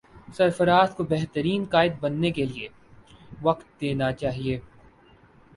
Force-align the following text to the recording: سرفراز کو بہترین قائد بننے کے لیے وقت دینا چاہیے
سرفراز 0.33 0.95
کو 0.95 1.03
بہترین 1.03 1.65
قائد 1.71 1.99
بننے 2.01 2.31
کے 2.31 2.45
لیے 2.45 2.67
وقت 3.41 3.81
دینا 3.81 4.11
چاہیے 4.13 4.59